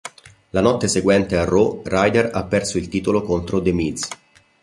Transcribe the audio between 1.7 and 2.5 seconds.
Ryder ha